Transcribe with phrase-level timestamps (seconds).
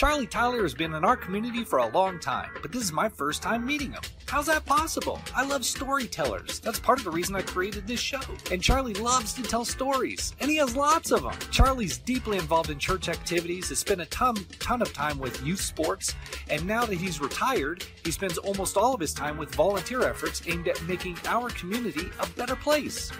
[0.00, 3.06] Charley Tyler has been in our community for a long time, but this is my
[3.06, 4.00] first time meeting him.
[4.24, 5.20] How's that possible?
[5.36, 6.58] I love storytellers.
[6.58, 8.22] That's part of the reason I created this show.
[8.50, 11.34] And Charley loves to tell stories, and he has lots of them.
[11.50, 15.60] Charley's deeply involved in church activities, has spent a ton, ton of time with youth
[15.60, 16.14] sports,
[16.48, 20.40] and now that he's retired, he spends almost all of his time with volunteer efforts
[20.46, 23.10] aimed at making our community a better place.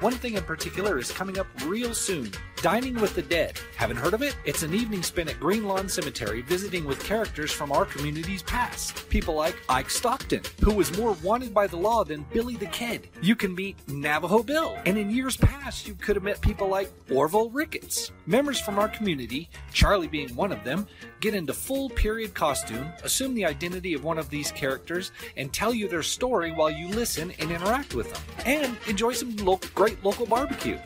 [0.00, 3.58] One thing in particular is coming up real soon Dining with the Dead.
[3.76, 4.36] Haven't heard of it?
[4.44, 9.08] It's an evening spent at Greenlawn Cemetery visiting with characters from our community's past.
[9.08, 13.08] People like Ike Stockton, who was more wanted by the law than Billy the Kid.
[13.20, 16.92] You can meet Navajo Bill, and in years past, you could have met people like
[17.10, 18.12] Orville Ricketts.
[18.26, 20.86] Members from our community, Charley being one of them,
[21.18, 25.74] get into full period costume, assume the identity of one of these characters, and tell
[25.74, 30.04] you their story while you listen and interact with them, and enjoy some lo- great
[30.04, 30.78] local barbecue.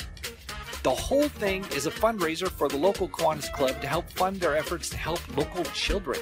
[0.87, 4.57] The whole thing is a fundraiser for the local Kiwanis Club to help fund their
[4.57, 6.21] efforts to help local children.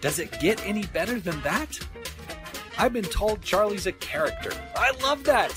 [0.00, 1.80] Does it get any better than that?
[2.78, 4.52] I've been told Charley's a character.
[4.76, 5.52] I love that.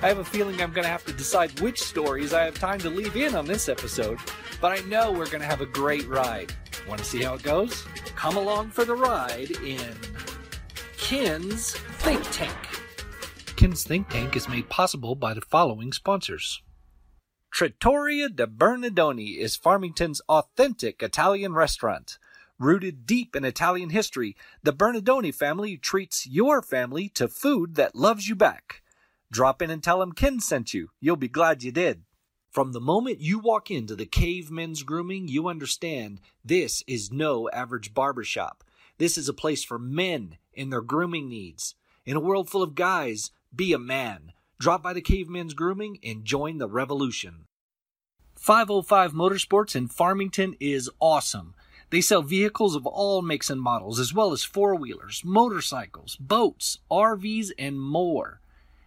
[0.00, 2.78] I have a feeling I'm going to have to decide which stories I have time
[2.78, 4.18] to leave in on this episode,
[4.62, 6.54] but I know we're going to have a great ride.
[6.88, 7.84] Want to see how it goes?
[8.16, 9.94] Come along for the ride in
[10.96, 12.56] Ken's Think Tank.
[13.56, 16.62] Ken's Think Tank is made possible by the following sponsors.
[17.58, 22.16] Trattoria de Bernardoni is Farmington's authentic Italian restaurant.
[22.56, 28.28] Rooted deep in Italian history, the Bernardoni family treats your family to food that loves
[28.28, 28.82] you back.
[29.32, 30.90] Drop in and tell them Ken sent you.
[31.00, 32.04] You'll be glad you did.
[32.48, 37.50] From the moment you walk into the Cave Men's Grooming, you understand this is no
[37.50, 38.62] average barbershop.
[38.98, 41.74] This is a place for men and their grooming needs.
[42.06, 44.32] In a world full of guys, be a man.
[44.60, 47.47] Drop by the Cavemen's Grooming and join the revolution.
[48.38, 51.54] 505 Motorsports in Farmington is awesome.
[51.90, 56.78] They sell vehicles of all makes and models, as well as four wheelers, motorcycles, boats,
[56.90, 58.40] RVs, and more.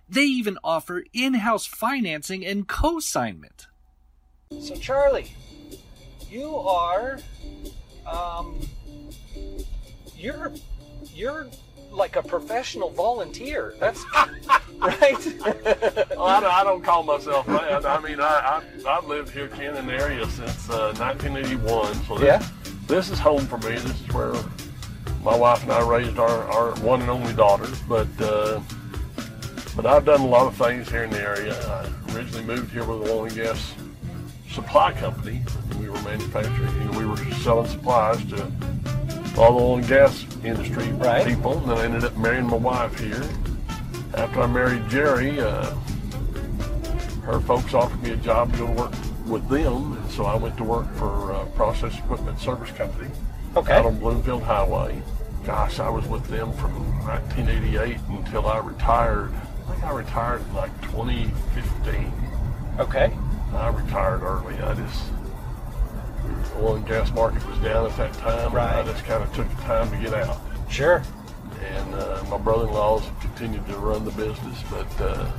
[0.07, 3.67] They even offer in house financing and co-signment.
[4.59, 5.33] So, Charley,
[6.29, 7.19] you are,
[8.05, 8.59] um,
[10.15, 10.51] you're,
[11.13, 11.47] you're
[11.91, 13.75] like a professional volunteer.
[13.79, 14.03] That's
[15.01, 15.25] right.
[16.11, 17.85] Well, I, don't- I don't call myself that.
[17.85, 21.93] I mean, I, I, I've lived here, Ken, in the area since uh, 1981.
[22.05, 22.47] So this, Yeah.
[22.87, 23.75] this is home for me.
[23.75, 24.33] This is where
[25.23, 27.67] my wife and I raised our, our one and only daughter.
[27.87, 28.59] But uh,
[29.75, 31.53] but I've done a lot of things here in the area.
[31.69, 33.73] I originally moved here with a oil and gas
[34.51, 35.41] supply company.
[35.69, 36.73] And we were manufacturing.
[36.81, 38.43] You know, we were selling supplies to
[39.37, 41.25] all the oil and gas industry Right.
[41.25, 41.59] people.
[41.59, 43.21] And then I ended up marrying my wife here.
[44.15, 45.73] After I married Jerry, uh,
[47.23, 48.91] her folks offered me a job to go work
[49.25, 53.09] with them, and so I went to work for uh, Process Equipment Service Company
[53.55, 53.73] Okay.
[53.73, 55.01] out on Bloomfield Highway.
[55.45, 56.71] Gosh, I was with them from
[57.07, 59.31] 1988 until I retired.
[59.67, 62.11] I think I retired in like 2015.
[62.79, 63.11] Okay.
[63.53, 64.55] I retired early.
[64.59, 65.03] I just
[66.53, 69.33] the oil and gas market was down at that time, and I just kind of
[69.33, 70.37] took the time to get out.
[70.69, 71.03] Sure.
[71.61, 75.31] And uh, my brother-in-laws continued to run the business, but uh,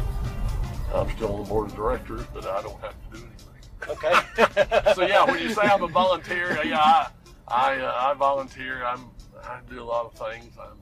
[0.94, 3.52] I'm still on the board of directors, but I don't have to do anything.
[3.88, 4.92] Okay.
[4.94, 7.08] so yeah, when you say I'm a volunteer, yeah, I
[7.48, 8.84] I, uh, I volunteer.
[8.84, 9.10] I'm
[9.42, 10.52] I do a lot of things.
[10.60, 10.78] I'm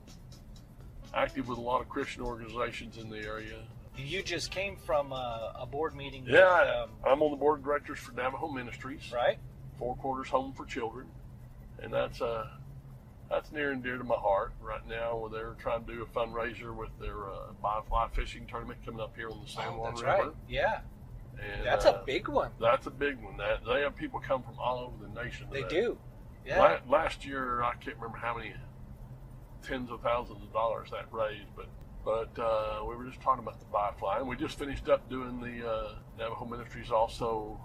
[1.13, 3.57] active with a lot of Christian organizations in the area.
[3.97, 6.23] you just came from a, a board meeting.
[6.23, 9.37] with, Yeah, um, I'm on the board of directors for Navajo Ministries, right.
[9.77, 11.07] Four Corners Home for Children,
[11.81, 12.47] and that's uh
[13.31, 15.17] that's near and dear to my heart right now.
[15.17, 19.15] Where they're trying to do a fundraiser with their uh, bifly fishing tournament coming up
[19.15, 20.13] here on the San Oh, Juan that's River.
[20.17, 20.31] right.
[20.49, 20.79] Yeah.
[21.41, 22.51] And, That's uh, a big one.
[22.59, 23.37] That's a big one.
[23.37, 25.47] That they have people come from all over the nation.
[25.51, 25.69] They that.
[25.69, 25.97] do.
[26.45, 26.79] Yeah.
[26.87, 28.53] La- last year, I can't remember how many
[29.63, 31.67] tens of thousands of dollars that raised, but
[32.03, 35.39] but uh, we were just talking about the Firefly, and we just finished up doing
[35.39, 37.59] the uh, Navajo Ministries also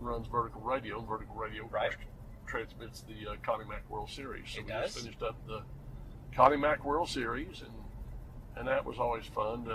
[0.00, 1.92] runs vertical radio, vertical radio Right.
[2.56, 4.50] Transmits the uh, Connie Mack World Series.
[4.50, 4.92] So It we does.
[4.92, 5.62] just finished up the
[6.36, 7.70] Connie Mack World Series, and
[8.56, 9.70] and that was always fun to,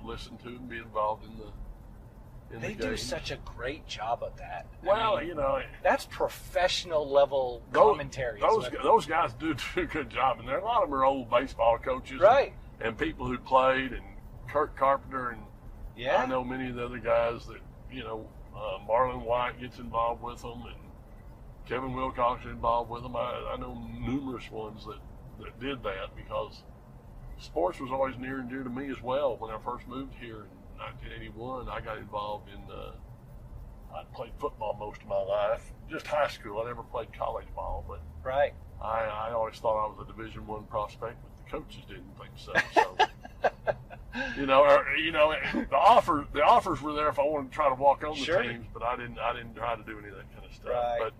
[0.00, 3.86] to listen to and be involved in the in They the do such a great
[3.86, 4.66] job of that.
[4.82, 5.60] I well, mean, you know.
[5.84, 8.40] that's professional level Those- commentary.
[8.40, 11.04] Those those guys do do a good job, and there a lot of them are
[11.04, 12.52] old baseball coaches, right.
[12.80, 14.02] And, and people who played, and
[14.48, 15.42] Kurt Carpenter, and
[15.96, 16.22] Yeah.
[16.22, 18.26] I know many of the other guys that you know.
[18.56, 20.85] Uh, Marlon White gets involved with them, and
[21.68, 23.16] Kevin Wilcox is involved with them.
[23.16, 24.98] I, I know numerous ones that
[25.42, 26.62] that did that because
[27.38, 29.36] sports was always near and dear to me as well.
[29.36, 32.60] When I first moved here in 1981, I got involved in.
[32.74, 32.92] Uh,
[33.94, 36.60] I played football most of my life, just high school.
[36.60, 38.52] I never played college ball, but Right.
[38.82, 42.30] I, I always thought I was a Division One prospect, but the coaches didn't think
[42.36, 42.52] so.
[42.74, 43.72] So,
[44.40, 47.54] you know, or, you know, the offer the offers were there if I wanted to
[47.54, 48.42] try to walk on the Sure.
[48.42, 50.70] teams, but I didn't I didn't try to do any of that kind of stuff.
[50.72, 50.98] Right.
[51.00, 51.12] But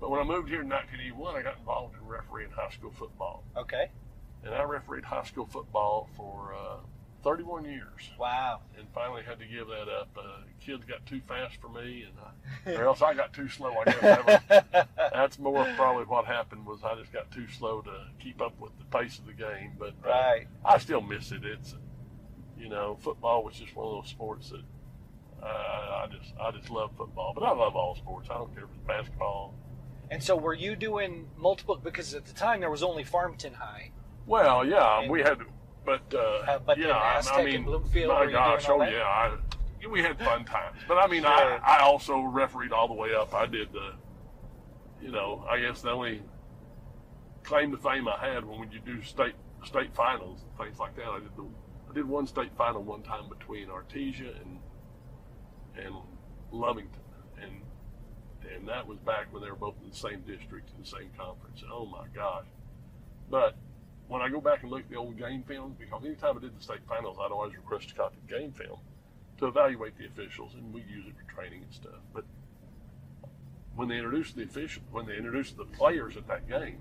[0.00, 3.44] but when I moved here in 1981, I got involved in refereeing high school football,
[3.56, 3.90] Okay.
[4.44, 6.76] and I refereed high school football for uh,
[7.22, 8.60] 31 years, Wow.
[8.78, 10.08] and finally had to give that up.
[10.16, 12.14] Uh, kids got too fast for me, and
[12.76, 13.72] I, or else I got too slow.
[13.78, 17.80] I guess that was, that's more probably what happened was I just got too slow
[17.82, 19.72] to keep up with the pace of the game.
[19.78, 20.46] But uh, right.
[20.64, 21.44] I still miss it.
[21.44, 21.74] It's
[22.58, 24.62] you know football was just one of those sports that
[25.42, 27.32] uh, I just I just love football.
[27.34, 28.28] But I love all sports.
[28.30, 29.54] I don't care if it's basketball.
[30.14, 33.90] And so were you doing multiple because at the time there was only Farmington High.
[34.26, 35.38] Well, yeah, And- we had,
[35.84, 38.92] but uh, Uh, but yeah, I- Aztec I and mean, Bloomfield, my gosh, oh that?
[38.92, 39.36] yeah, I,
[39.88, 40.78] we had fun times.
[40.86, 41.32] But I mean, Sure.
[41.32, 43.34] I I also refereed all the way up.
[43.34, 43.94] I did the,
[45.02, 46.22] you know, I guess the only
[47.42, 49.34] claim to fame I had when you do state
[49.64, 51.08] state finals and things like that.
[51.08, 51.44] I did the
[51.90, 54.60] I did one state final one time between Artesia and
[55.76, 55.92] and
[56.52, 57.02] Lovington,
[58.54, 61.10] and that was back when they were both in the same district in the same
[61.16, 61.62] conference.
[61.70, 62.46] Oh my gosh!
[63.30, 63.56] But
[64.08, 66.56] when I go back and look at the old game film, because anytime I did
[66.58, 68.78] the state finals, I'd always request a copy of the game film
[69.38, 72.00] to evaluate the officials, and we use it for training and stuff.
[72.12, 72.24] But
[73.74, 76.78] when they introduced the official, when they introduced the players at that game,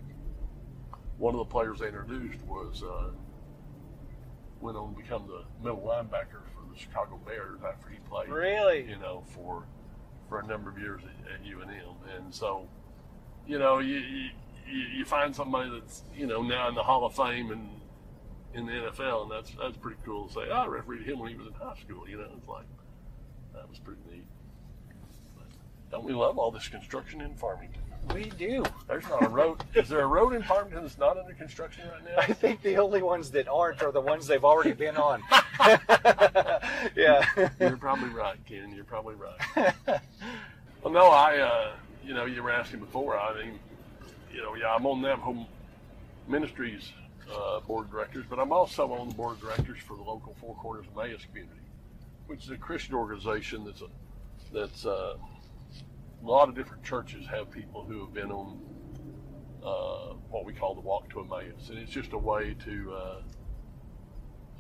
[1.18, 3.10] one of the players they introduced was uh,
[4.60, 8.88] went on to become the middle linebacker for the Chicago Bears after he played Really?
[8.90, 9.66] you know, for
[10.34, 12.68] for a number of years at, at UNM, and so,
[13.46, 14.30] you know, you, you
[14.96, 17.70] you find somebody that's you know now in the Hall of Fame and
[18.56, 20.40] in the NFL, and that's that's pretty cool to say.
[20.50, 22.10] "Oh, I refereed him when he was in high school.
[22.10, 22.66] You know, it's like
[23.54, 24.26] that was pretty neat.
[25.38, 25.46] But
[25.92, 27.83] don't we love all this construction in Farmington?
[28.14, 28.64] We do.
[28.88, 29.64] There's not a road.
[29.76, 32.22] Is there a road in Farmington that's not under construction right now?
[32.22, 35.22] I think the only ones that aren't are the ones they've already been on.
[36.96, 37.26] yeah.
[37.60, 38.74] You're probably right, Ken.
[38.76, 40.02] You're probably right.
[40.84, 41.72] Well, no, I, uh,
[42.04, 43.18] you know, you were asking before.
[43.18, 43.60] I mean,
[44.34, 45.46] you know, yeah, I'm on Navajo
[46.28, 46.92] Ministries
[47.32, 50.36] uh, board of directors, but I'm also on the board of directors for the local
[50.42, 51.62] Four Corners Emmaus community,
[52.28, 53.88] which is a Christian organization that's a,
[54.52, 55.16] that's uh,
[56.24, 58.60] a lot of different churches have people who have been on
[59.64, 63.22] uh, what we call the Walk to Emmaus, and it's just a way to uh,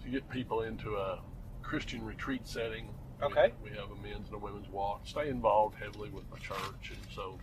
[0.03, 1.19] to get people into a
[1.61, 2.89] Christian retreat setting.
[3.21, 3.53] Okay.
[3.63, 5.01] We, have a men's and a women's walk.
[5.05, 7.37] Stay involved heavily with my church, and so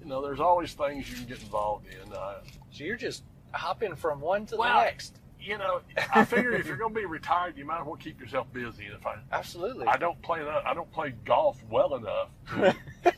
[0.00, 2.10] you know, there's always things you can get involved in.
[2.12, 5.16] So you're just hopping from one to Well, the next.
[5.40, 5.80] you know,
[6.14, 8.86] I figure if you're going to be retired, you might as well keep yourself busy.
[8.86, 9.86] And if I Absolutely.
[9.86, 12.76] I don't play enough, I don't play golf well enough to,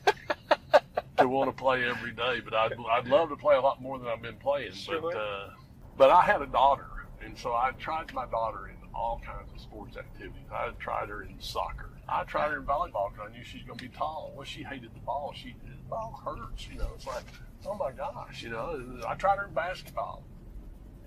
[1.19, 3.99] to want to play every day, but I'd, I'd love to play a lot more
[3.99, 4.73] than I've been playing.
[4.73, 5.00] Sure.
[5.00, 5.50] But uh,
[5.97, 6.87] but I had a daughter,
[7.25, 10.47] and so I tried my daughter in all kinds of sports activities.
[10.53, 11.91] I tried her in soccer.
[12.09, 14.32] I tried her in volleyball because I knew she's going to be tall.
[14.35, 15.32] Well, she hated the ball.
[15.35, 16.69] She the ball hurts.
[16.69, 17.25] You know, it's like
[17.67, 18.43] oh my gosh.
[18.43, 20.25] You know, I tried her in basketball,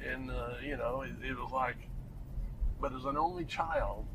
[0.05, 1.77] and uh, you know, it, it was like.
[2.79, 4.07] But as an only child,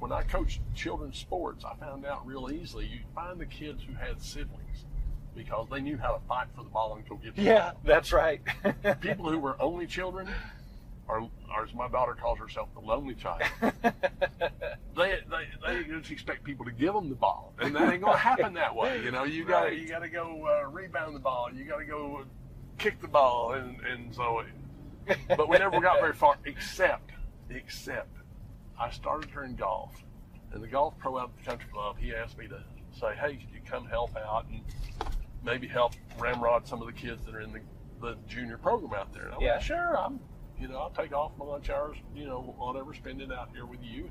[0.00, 3.94] when I coached children's sports, I found out real easily you find the kids who
[3.94, 4.86] had siblings
[5.34, 8.40] because they knew how to fight for the ball until get the yeah, that's right.
[9.00, 10.28] People who were only children,
[11.08, 13.42] or, or as my daughter calls herself, the lonely child,
[14.96, 18.16] they, they they just expect people to give them the ball, and that ain't gonna
[18.16, 19.02] happen that way.
[19.02, 21.78] You know, you got to you got to go uh, rebound the ball, you got
[21.78, 22.24] to go
[22.78, 24.42] kick the ball, and and so.
[25.28, 27.10] But we never got very far, except
[27.50, 28.16] except
[28.78, 29.92] I started her in golf,
[30.52, 32.62] and the golf pro out at the country club, he asked me to
[32.92, 34.60] say, "Hey, could you come help out and
[35.42, 37.60] maybe help ramrod some of the kids that are in the,
[38.00, 39.52] the junior program out there?" And I Yeah.
[39.52, 40.20] went, "Sure, I'm,
[40.58, 43.66] you know, I'll take off my lunch hours, you know, whatever, spend it out here
[43.66, 44.10] with you."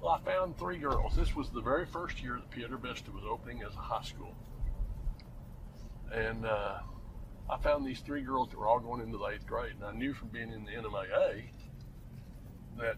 [0.00, 1.14] Well, I found three girls.
[1.14, 4.34] This was the very first year that Piedra Vista was opening as a high school,
[6.12, 6.78] and uh,
[7.48, 9.92] I found these three girls that were all going into the eighth grade, and I
[9.92, 11.44] knew from being in the NMAA
[12.78, 12.96] that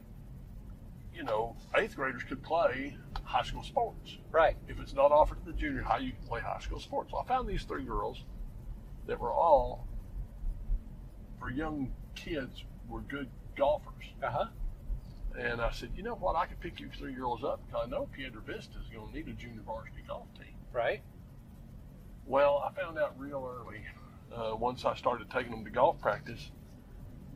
[1.12, 4.19] you know eighth graders could play high school sports.
[4.31, 4.57] right.
[4.69, 7.12] If it's not offered to the junior high, you can play high school sports.
[7.12, 8.25] Well, I found these three girls
[9.07, 9.87] that were all
[11.40, 14.04] for young kids were good golfers.
[14.23, 14.47] Uh huh.
[15.38, 16.37] And I said, you know what?
[16.37, 19.14] I could pick you three girls up because I know Piedra Vista is going to
[19.14, 20.54] need a junior varsity golf team.
[20.73, 21.02] Right.
[22.26, 23.83] Well, I found out real early
[24.35, 26.50] uh, once I started taking them to golf practice.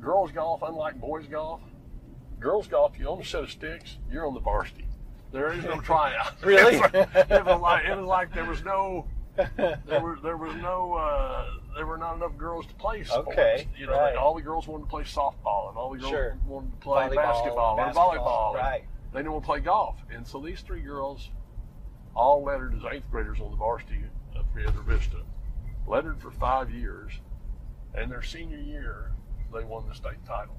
[0.00, 1.60] Girls golf, unlike boys golf,
[2.38, 4.87] girls golf, you own a set of sticks, you're on the varsity.
[5.32, 6.34] There is no tryout.
[6.42, 6.76] Really?
[6.94, 9.06] it, was like, it was like there was no
[9.36, 11.44] there was there was no uh,
[11.76, 13.28] there were not enough girls to play sports.
[13.28, 14.16] Okay, You know, right.
[14.16, 16.38] all the girls wanted to play softball, and all the girls Sure.
[16.46, 18.48] wanted to play Volleyball, basketball, basketball, or volleyball.
[18.54, 18.84] and right.
[19.12, 21.30] They didn't want to play golf, and so these three girls
[22.16, 24.02] all lettered as eighth graders on the varsity
[24.34, 25.18] of Piedra Vista,
[25.86, 27.12] lettered for five years,
[27.94, 29.12] and their senior year
[29.54, 30.56] they won the state title.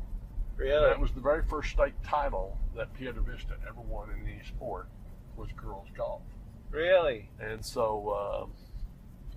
[0.59, 0.89] Really?
[0.89, 4.87] That was the very first state title that Piedra Vista ever won in any sport
[5.37, 6.21] was girls golf.
[6.69, 7.29] really?
[7.39, 8.51] And so, um,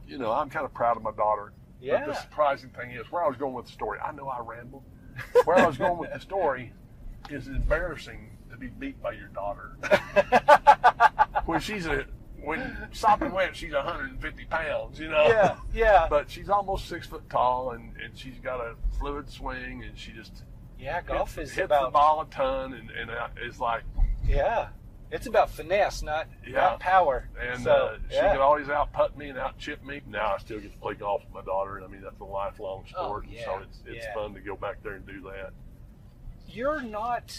[0.06, 1.52] you know, I'm kind of proud of my daughter.
[1.80, 2.06] But Yeah.
[2.06, 3.98] the surprising thing is where I was going with the story.
[4.00, 4.82] I know I rambled.
[5.44, 6.72] Where I was going with the story
[7.30, 9.76] is embarrassing to be beat by your daughter
[11.46, 12.04] when she's a
[12.42, 13.54] when sopping wet.
[13.54, 15.28] She's 150 pounds, you know.
[15.28, 16.06] yeah, yeah.
[16.10, 20.12] But she's almost six foot tall, and, and she's got a fluid swing, and she
[20.12, 20.42] just
[20.82, 23.82] yeah, golf hits, is hits the ball a ton, and, and uh, it's like
[24.26, 24.68] yeah.
[25.10, 26.52] It's about finesse, not Yeah.
[26.54, 27.28] not power.
[27.38, 28.32] And so, uh, she yeah.
[28.32, 30.00] could always out putt me and out chip me.
[30.06, 32.24] Now I still get to play golf with my daughter, and I mean that's a
[32.24, 33.24] lifelong Oh, sport.
[33.24, 34.14] and yeah, So it's it's yeah.
[34.14, 35.50] fun to go back there and do that.
[36.48, 37.36] You're not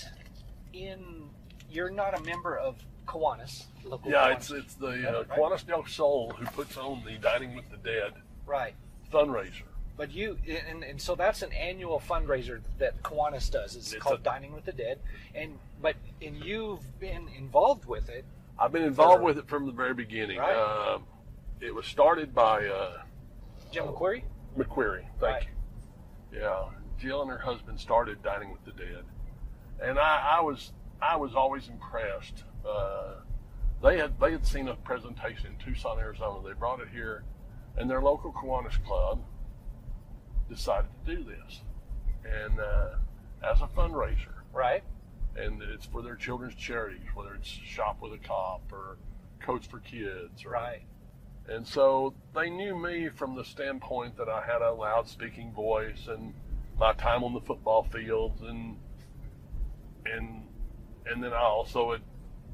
[0.72, 1.30] in.
[1.70, 4.12] You're not a member of Kiwanis, local.
[4.12, 4.36] Yeah, Kiwanis.
[4.38, 5.30] it's it's the uh, right.
[5.30, 8.14] Kiwanis del Sol who puts on the Dining with the Dead
[8.46, 8.76] right.
[9.12, 9.64] fundraiser.
[9.96, 10.38] But you
[10.70, 13.76] and, and so that's an annual fundraiser that Kiwanis does.
[13.76, 15.00] It's, It's called a- Dining with the Dead,
[15.36, 18.26] and but and you've been involved with it.
[18.58, 20.40] I've been involved For- with it from the very beginning.
[20.40, 20.56] Right.
[20.96, 21.04] Um,
[21.62, 23.04] it was started by uh,
[23.72, 24.24] Jim McQuarrie.
[24.58, 25.06] McQuarrie.
[25.20, 25.48] Thank Right.
[26.32, 26.40] you.
[26.40, 26.66] Yeah,
[27.00, 29.04] Jill and her husband started Dining with the Dead,
[29.80, 32.44] and I, I was I was always impressed.
[32.68, 33.16] Uh,
[33.84, 36.40] they had they had seen a presentation in Tucson, Arizona.
[36.48, 37.24] They brought it here,
[37.78, 39.22] and their local Kiwanis club
[40.50, 41.62] decided to do this,
[42.26, 42.96] and uh,
[43.44, 44.84] as a fundraiser, Right.
[45.36, 48.98] and it's for their children's charities, whether it's Shop with a Cop or
[49.40, 50.84] Coach for Kids, or Right.
[51.50, 56.08] and so they knew me from the standpoint that I had a loud speaking voice
[56.08, 56.34] and
[56.80, 58.78] my time on the football fields and
[60.06, 60.48] and
[61.06, 62.02] and then I also had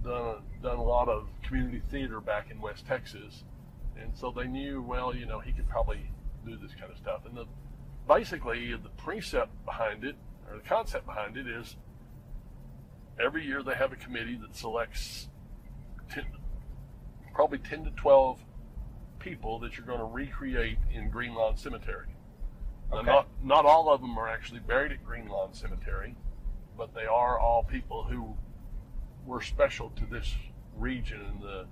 [0.03, 3.43] done a, done a lot of community theater back in West Texas,
[3.99, 6.09] and so they knew well, you know, he could probably
[6.45, 7.21] do this kind of stuff.
[7.25, 7.45] And the
[8.09, 10.15] basically the precept behind it
[10.49, 11.77] or the concept behind it is
[13.23, 15.29] every year they have a committee that selects
[16.11, 16.25] 10,
[17.33, 18.43] probably 10 to 12
[19.19, 22.07] people that you're going to recreate in Greenlawn Cemetery.
[22.91, 23.05] Now, Okay.
[23.11, 26.15] not, not all of them are actually buried at Greenlawn Cemetery,
[26.75, 28.35] but they are all people who
[29.25, 30.33] were special to this
[30.75, 31.67] region and the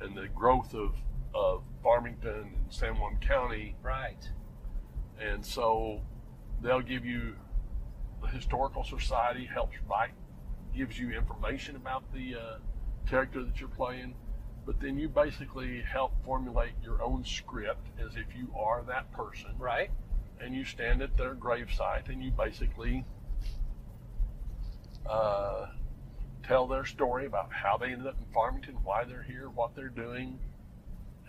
[0.00, 0.96] and the growth of,
[1.34, 3.76] of Farmington and San Juan County.
[3.82, 4.28] Right.
[5.20, 6.00] And so
[6.62, 7.36] they'll give you
[8.22, 10.12] the historical society helps write,
[10.74, 12.58] gives you information about the uh,
[13.08, 14.14] character that you're playing,
[14.66, 19.50] but then you basically help formulate your own script as if you are that person,
[19.58, 19.90] Right.
[20.40, 23.04] and you stand at their gravesite and you basically
[25.08, 25.66] uh,
[26.42, 29.88] tell their story about how they ended up in Farmington, why they're here, what they're
[29.88, 30.38] doing,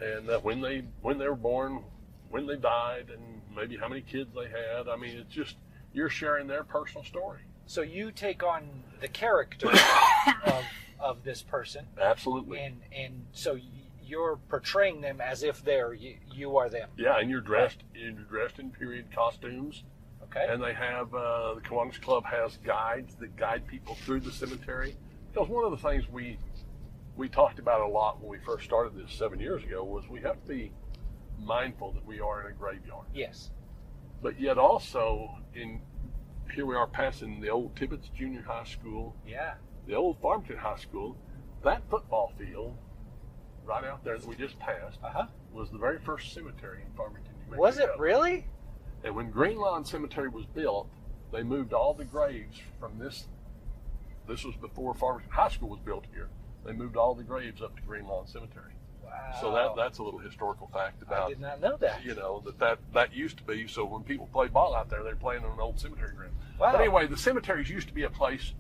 [0.02, 1.84] and uh, when they when they were born,
[2.30, 4.88] when they died, and maybe how many kids they had.
[4.88, 5.56] I mean, it's just
[5.94, 7.42] you're sharing their personal story.
[7.68, 9.70] So you take on the character
[10.46, 10.64] of
[11.00, 12.60] of this person, Absolutely.
[12.60, 13.58] and and so
[14.04, 16.90] you're portraying them as if they're you, you are them.
[16.98, 19.84] Yeah, and you're dressed you're dressed in period costumes,
[20.24, 20.46] Okay.
[20.48, 24.96] and they have uh, the Kiwanis Club has guides that guide people through the cemetery.
[25.34, 26.38] Because one of the things we
[27.18, 30.22] we talked about a lot when we first started this seven years ago was we
[30.22, 30.72] have to be
[31.40, 33.52] mindful that we are in a graveyard, yes.
[34.22, 35.82] but yet also in
[36.54, 39.56] here we are passing the old Tibbetts Junior High School, Yeah.
[39.88, 41.18] the old Farmington High School.
[41.64, 42.78] That football field
[43.66, 45.28] right out there that we just passed Uh huh.
[45.52, 47.34] was the very first cemetery in Farmington.
[47.50, 48.48] New Was it really?
[49.04, 50.88] And when Greenlawn Cemetery was built,
[51.32, 53.28] they moved all the graves from this.
[54.28, 56.30] This was before Farmington High School was built here.
[56.64, 58.72] They moved all the graves up to Greenlawn Cemetery.
[59.34, 59.42] Wow.
[59.42, 61.26] So that that's a little historical fact about.
[61.26, 62.04] I did not know that.
[62.06, 63.68] you know that, that that used to be.
[63.68, 66.34] So when people played ball out there, they're playing on an old cemetery ground.
[66.60, 66.72] Wow.
[66.72, 68.54] But anyway, the cemeteries used to be a place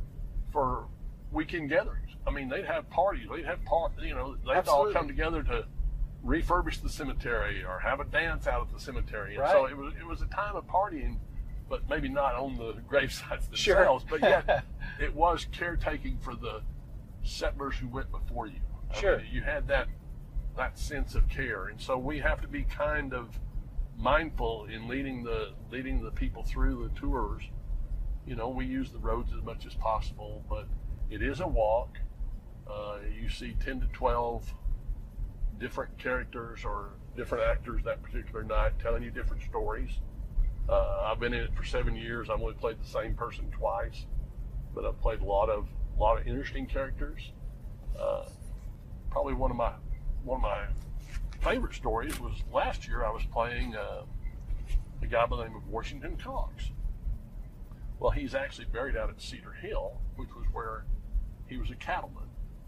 [0.51, 0.85] for
[1.31, 2.09] weekend gatherings.
[2.27, 3.27] I mean, they'd have parties.
[3.33, 3.93] They'd have part.
[4.01, 4.87] You know, they'd Absolutely.
[4.87, 5.65] all come together to
[6.25, 9.35] refurbish the cemetery or have a dance out at the cemetery.
[9.35, 11.17] And so it was it was a time of partying,
[11.69, 13.99] but maybe not on the grave sites Sure.
[14.09, 14.65] But yet,
[14.99, 16.61] it was caretaking for the
[17.23, 18.59] settlers who went before you.
[18.91, 19.17] I Sure.
[19.17, 19.87] mean, you had that
[20.57, 23.39] that sense of care, and so we have to be kind of
[23.97, 27.43] mindful in leading the leading the people through the tours.
[28.25, 30.67] You know, we use the roads as much as possible, but
[31.09, 31.97] it is a walk.
[32.69, 34.53] Uh, you see ten to twelve
[35.59, 39.91] different characters or different actors that particular night, telling you different stories.
[40.67, 42.29] Uh, I've been in it for seven years.
[42.29, 44.05] I've only played the same person twice,
[44.73, 47.31] but I've played a lot of a lot of interesting characters.
[47.99, 48.25] Uh,
[49.11, 49.71] probably one of my
[50.25, 50.65] one of my
[51.41, 53.05] favorite stories was last year.
[53.05, 54.01] I was playing uh,
[55.01, 56.71] a guy by the name of Washington Cox.
[57.99, 60.85] Well, he's actually buried out at Cedar Hill, which was where
[61.47, 62.23] he was a cattleman,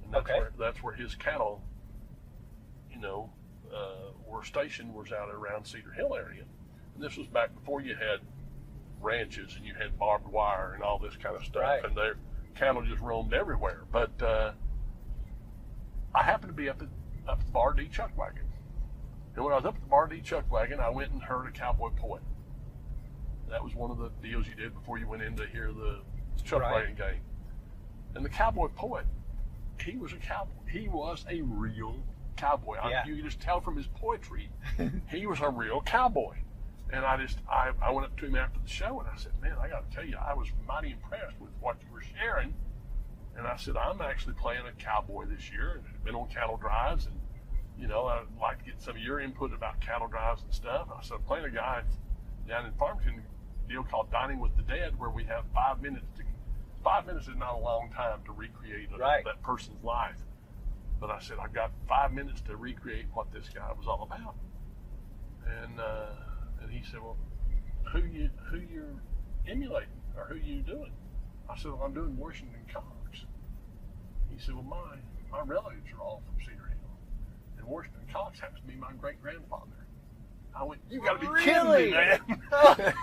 [0.06, 0.40] and that's Okay.
[0.40, 1.62] where that's where his cattle,
[2.92, 3.32] you know,
[3.76, 6.44] uh, were stationed was out around Cedar Hill area.
[6.96, 8.20] And this was back before you had
[9.02, 11.84] ranches and you had barbed wire and all this kind of stuff, Right.
[11.84, 12.16] and their
[12.56, 13.82] cattle just roamed everywhere.
[13.92, 14.54] But uh,
[16.16, 16.88] I happened to be up at
[17.28, 18.46] up at the Bar D Chuck Wagon,
[19.36, 21.48] and when I was up at the Bar D Chuck Wagon, I went and heard
[21.48, 22.22] a cowboy poet.
[23.50, 26.00] That was one of the deals you did before you went in to hear the
[26.44, 26.74] Chuck Right.
[26.74, 27.22] Wagon game.
[28.16, 29.06] And the cowboy poet,
[29.84, 30.52] he was a cowboy.
[30.70, 31.96] He was a real
[32.36, 32.76] cowboy.
[32.78, 34.50] I- you could just tell from his poetry,
[35.10, 36.36] he was a real cowboy.
[36.92, 39.34] And I just, I, I went up to him after the show and I said,
[39.42, 42.54] man, I got to tell you, I was mighty impressed with what you were sharing.
[43.38, 46.58] And I said, I'm actually playing a cowboy this year and I've been on cattle
[46.58, 47.16] drives and,
[47.80, 50.88] you know, I'd like to get some of your input about cattle drives and stuff.
[50.96, 51.84] I said, I'm playing a guy
[52.48, 53.22] down in Farmington,
[53.66, 56.24] a deal called Dining with the Dead, where we have five minutes to,
[56.84, 59.24] five minutes is not a long time to recreate a, Right.
[59.26, 60.18] that person's life.
[61.00, 64.36] But I said, I've got five minutes to recreate what this guy was all about.
[65.46, 66.10] And, uh,
[66.62, 67.18] and he said, well,
[67.92, 69.02] who you, who you're
[69.48, 70.92] emulating or who you doing?
[71.50, 73.26] I said, well, I'm doing Washington Cox.
[74.30, 74.98] He said, well, my,
[75.32, 76.38] my relatives are all from.
[76.52, 76.57] And
[77.68, 79.72] Washington Cox happens to be my great grandfather.
[80.56, 82.20] I went, you got to be kidding me, man.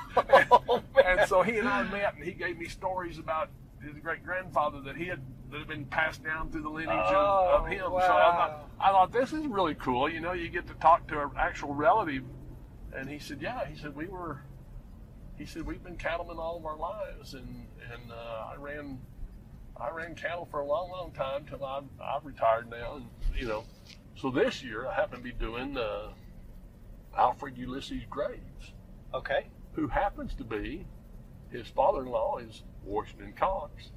[0.51, 1.19] Oh, man.
[1.19, 4.81] and so he and I met, and he gave me stories about his great grandfather
[4.83, 7.81] that he had that had been passed down through the lineage Oh, of, of him.
[7.81, 10.09] So I thought, I thought this is really cool.
[10.09, 12.25] You know, you get to talk to an actual relative.
[12.93, 13.65] And he said, yeah.
[13.67, 14.41] He said we were.
[15.37, 18.99] He said we've been cattlemen all of our lives, and and uh, I ran.
[19.77, 23.49] I ran cattle for a long, long time till I've, I've retired now, and you
[23.49, 23.65] know,
[24.17, 26.09] so this year I happen to be doing uh,
[27.17, 28.73] Alfred Ulysses Graves
[29.15, 29.47] Okay.
[29.75, 30.87] who happens to be
[31.51, 33.91] his father-in-law is Washington Cox.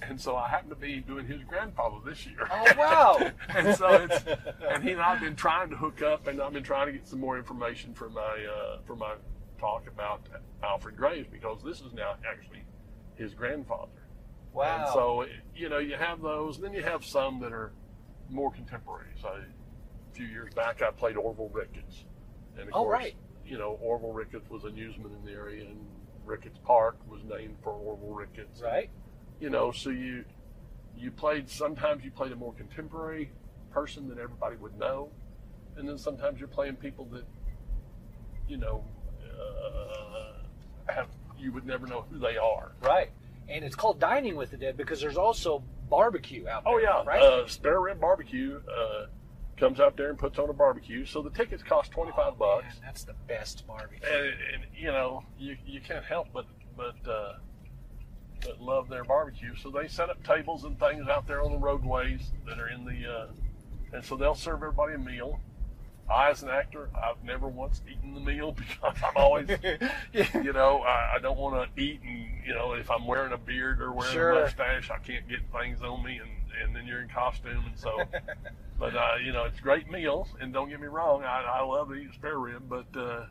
[0.00, 2.48] And so I happen to be doing his grandfather this year.
[2.50, 3.30] Oh, wow.
[3.54, 4.24] and so it's
[4.70, 7.06] and he and I've been trying to hook up and I've been trying to get
[7.06, 9.14] some more information for my uh, for my
[9.60, 10.20] talk about
[10.62, 12.62] Alfred Graves because this is now actually
[13.16, 13.90] his grandfather.
[14.54, 14.84] Wow.
[14.84, 17.72] And so you know you have those, and then you have some that are
[18.30, 19.08] more contemporary.
[19.20, 22.04] So a few years back, I played Orville Ricketts,
[22.58, 23.14] and of Oh, course, right.
[23.46, 25.78] you know Orville Ricketts was a newsman in the area, and
[26.24, 28.60] Ricketts Park was named for Orville Ricketts.
[28.62, 28.90] right.
[29.40, 30.24] You know, so you
[30.96, 31.48] you played.
[31.48, 33.30] Sometimes you played a more contemporary
[33.70, 35.10] person that everybody would know,
[35.76, 37.24] and then sometimes you're playing people that
[38.48, 38.84] you know
[39.40, 40.32] uh,
[40.92, 41.06] have
[41.38, 42.72] you would never know who they are.
[42.82, 43.10] Right.
[43.48, 46.72] And it's called Dining with the Dead because there's also barbecue out there.
[46.74, 47.22] Oh yeah, Right.
[47.22, 49.06] uh, Spare Rib Barbecue uh,
[49.56, 51.04] comes out there and puts on a barbecue.
[51.04, 53.98] So the tickets cost twenty five Oh, bucks, man, that's the best barbecue.
[54.08, 56.46] and, and you know you you can't help but
[56.76, 57.34] but uh,
[58.42, 59.54] but love their barbecue.
[59.56, 62.84] So they set up tables and things out there on the roadways that are in
[62.84, 63.26] the, uh,
[63.92, 65.40] and so they'll serve everybody a meal.
[66.10, 69.48] I, as an actor, I've never once eaten the meal because I'm always,
[70.12, 73.38] you know, I, I don't want to eat and, you know, if I'm wearing a
[73.38, 74.30] beard or wearing Sure.
[74.38, 76.30] a mustache, I can't get things on me and,
[76.64, 77.64] and then you're in costume.
[77.66, 78.04] And so,
[78.78, 80.26] but, uh, you know, it's great meal.
[80.40, 83.26] And don't get me wrong, I, I love to eat spare rib, but, uh,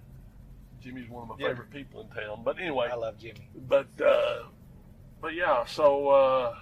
[0.79, 1.49] Jimmy's one of my Yeah.
[1.49, 2.43] favorite people in town.
[2.43, 3.49] But anyway, I love Jimmy.
[3.67, 4.43] but uh,
[5.19, 6.55] but yeah, so uh,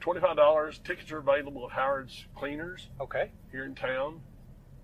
[0.00, 0.80] twenty five dollars.
[0.82, 3.30] Tickets are available at Howard's Cleaners Okay.
[3.52, 4.20] here in town.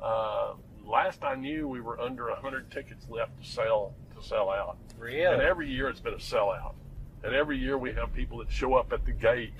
[0.03, 0.55] Uh,
[0.87, 5.23] last I knew, we were under hundred tickets left to sell to sell out, Really?
[5.23, 6.75] and every year it's been a sellout.
[7.23, 9.53] And every year we have people that show up at the gate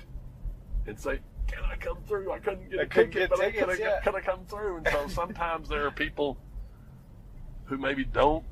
[0.87, 2.31] and say, "Can I come through?
[2.31, 4.15] I couldn't get I a couldn't ticket, get but I, can, I, tickets, yeah." can
[4.15, 6.37] I come through?" And so sometimes there are people
[7.65, 8.43] who maybe don't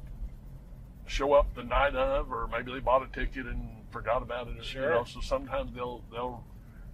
[1.07, 4.63] show up the night of, or maybe they bought a ticket and forgot about it.
[4.63, 4.83] Sure.
[4.83, 6.43] You know, so sometimes they'll they'll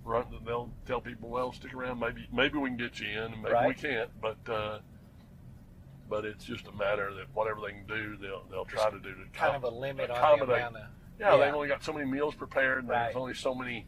[0.06, 2.00] run they'll tell people, "Well, stick around.
[2.00, 4.80] Maybe maybe we can get you in, and maybe we can't." But uh,
[6.10, 9.10] but it's just a matter that whatever they can do, they'll they'll try to do
[9.16, 10.64] to Kind com- of a limit on the accommodate.
[10.64, 10.74] of.
[11.20, 11.38] Yeah, Yeah.
[11.46, 13.06] they've only got so many meals prepared, and Right.
[13.06, 13.88] there's only so many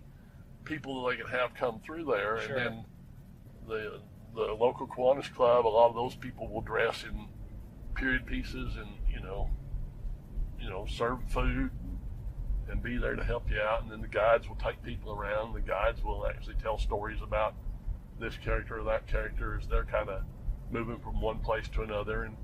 [0.65, 2.57] people that they can have come through there, Sure.
[2.57, 2.85] and then
[3.67, 4.01] the
[4.35, 7.27] the local Kiwanis Club, a lot of those people will dress in
[7.95, 9.49] period pieces and you know,
[10.59, 11.71] you know, serve food
[12.69, 15.53] and be there to help you out, and then the guides will take people around.
[15.53, 17.55] The guides will actually tell stories about
[18.19, 20.23] this character or that character as they're kind of
[20.71, 22.35] moving from one place to another, and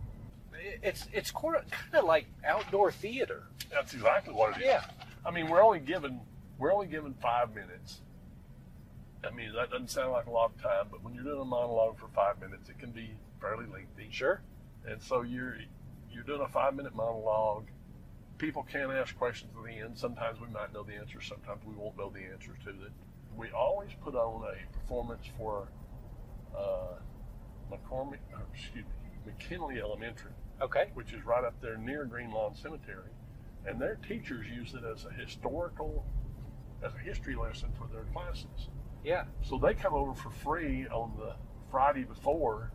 [0.82, 1.56] It's it's kind
[1.94, 3.44] of like outdoor theater.
[3.72, 4.66] that's exactly what it is.
[4.66, 4.84] Yeah.
[5.26, 6.22] I mean, we're only given
[6.58, 8.02] we're only given five minutes.
[9.26, 11.46] I mean, that doesn't sound like a lot of time, but when you're doing a
[11.46, 14.08] monologue for five minutes, it can be fairly lengthy.
[14.12, 14.42] Sure.
[14.86, 15.58] And so you're
[16.12, 17.68] you're doing a five minute monologue.
[18.44, 19.98] People can ask questions at the end.
[19.98, 21.24] Sometimes we might know the answers.
[21.30, 22.92] Sometimes we won't know the answers to it.
[23.38, 25.70] We always put on a performance for
[26.54, 26.98] uh,
[27.72, 28.92] McCormick, or excuse me,
[29.26, 30.90] McKinley Elementary, Okay.
[30.94, 33.12] which is right up there near Greenlawn Cemetery,
[33.66, 36.06] and their teachers use it as a historical,
[36.84, 38.68] as a history lesson for their classes.
[39.06, 39.24] Yeah.
[39.42, 41.36] So they come over for free on the
[41.72, 42.74] Friday before,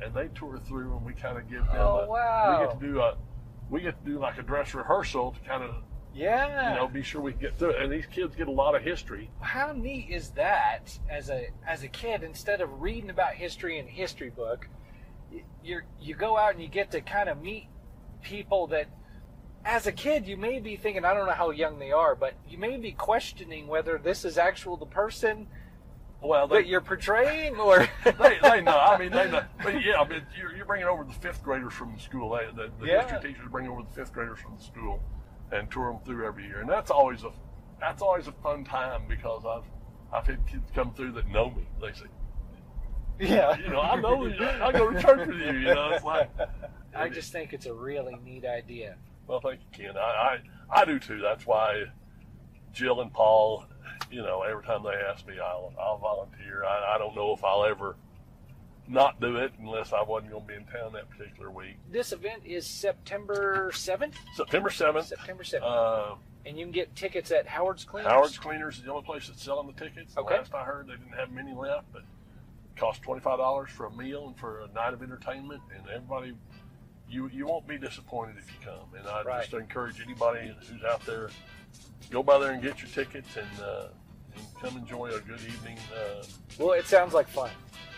[0.00, 1.74] and they tour through, and we kind of give them.
[1.76, 2.60] Oh, a, wow.
[2.60, 3.16] We get to do a,
[3.70, 5.74] we get to do like a dress rehearsal to kind of,
[6.14, 6.70] Yeah.
[6.70, 7.82] you know, be sure we get through it.
[7.82, 9.30] And these kids get a lot of history.
[9.40, 12.22] How neat is that as a as a kid?
[12.22, 14.68] Instead of reading about history in a history book,
[15.62, 17.68] you you go out and you get to kind of meet
[18.22, 18.86] people that,
[19.64, 22.34] as a kid, you may be thinking, I don't know how young they are, but
[22.48, 25.46] you may be questioning whether this is actual the person
[26.20, 28.76] Well, they, that you're portraying, or they, they know.
[28.76, 29.44] I mean, they know.
[29.62, 32.30] But yeah, I mean, you're, you're bringing over the fifth graders from the school.
[32.36, 33.02] They, the the Yeah.
[33.08, 35.00] history teachers bring over the fifth graders from the school
[35.52, 37.30] and tour them through every year, and that's always a
[37.80, 39.64] that's always a fun time because I've
[40.12, 41.66] I've had kids come through that know me.
[41.80, 42.06] They say,
[43.20, 44.44] yeah, you know, I know you.
[44.44, 45.52] I go to church with you.
[45.52, 46.30] You know, it's like
[46.94, 48.96] I just think it's a really neat idea.
[49.28, 49.96] Well, thank you, Ken.
[49.96, 50.38] I,
[50.72, 51.20] I, I do too.
[51.20, 51.84] That's why
[52.72, 53.66] Jill and Paul,
[54.10, 56.64] you know, every time they ask me, I'll, I'll volunteer.
[56.64, 57.96] I, I don't know if I'll ever
[58.86, 61.76] not do it unless I wasn't going to be in town that particular week.
[61.90, 64.16] This event is September seventh.
[64.34, 66.14] September 7th, September seventh, uh,
[66.46, 68.10] and you can get tickets at Howard's Cleaners.
[68.10, 70.14] Howard's Cleaners is the only place that's selling the tickets.
[70.14, 70.36] The Okay.
[70.38, 74.26] Last I heard, they didn't have many left, but it costs $25 for a meal
[74.28, 76.32] and for a night of entertainment, and everybody.
[77.10, 79.40] You, you won't be disappointed if you come, and I Right.
[79.42, 81.30] just encourage anybody who's out there,
[82.10, 83.88] go by there and get your tickets, and, uh,
[84.36, 85.78] and come enjoy a good evening.
[85.94, 86.24] Uh,
[86.58, 87.50] Well, it sounds like fun.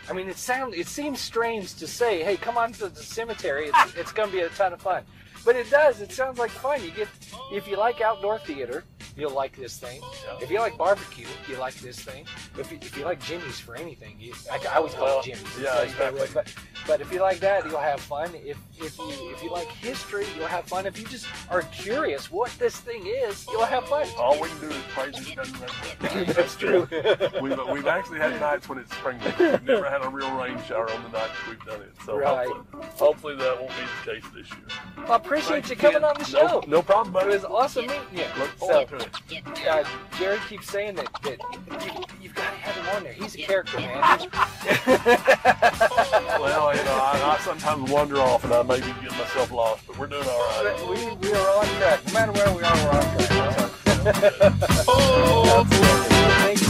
[0.08, 3.66] I mean, it sound it seems strange to say, "Hey, come on to the cemetery.
[3.72, 5.04] It's, it's going to be a ton of fun,"
[5.44, 6.00] but it does.
[6.00, 6.82] It sounds like fun.
[6.82, 7.08] You get
[7.52, 8.84] if you like outdoor theater,
[9.16, 10.00] you'll like this thing.
[10.40, 12.24] If you like barbecue, you like this thing.
[12.58, 15.24] If you, if you like Jimmy's for anything, you, I, I always call Well, it
[15.24, 15.58] Jimmy's.
[15.60, 16.26] Yeah, exactly.
[16.32, 16.52] But,
[16.86, 18.30] but if you like that, you'll have fun.
[18.34, 20.86] If if you if you like history, you'll have fun.
[20.86, 24.06] If you just are curious what this thing is, you'll have fun.
[24.18, 26.24] all we can do is praise it doesn't rain.
[26.26, 26.88] That's true.
[27.42, 29.18] we've, we've actually had nights when it's spring.
[29.38, 31.92] We've never had a real rain shower on the nights we've done it.
[32.06, 32.46] So Right.
[32.48, 35.06] hopefully, hopefully that won't be the case this year.
[35.08, 36.62] I appreciate you coming on the show.
[36.66, 38.24] No, problem, It was awesome meeting you.
[38.38, 38.99] Look So, to it.
[39.68, 39.84] Uh,
[40.18, 41.38] Jared keeps saying that, that
[41.84, 43.12] you, you've got to have him on there.
[43.12, 44.28] He's a character, man.
[46.40, 49.98] Well, you know, I, I sometimes wander off and I maybe get myself lost, but
[49.98, 50.76] we're doing all right.
[50.88, 52.06] we, we are on track.
[52.06, 53.70] No matter where we are, we're on track.
[55.50, 56.10] Absolutely.
[56.54, 56.69] Thank